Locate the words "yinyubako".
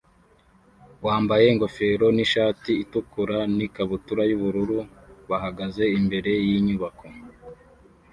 6.47-7.05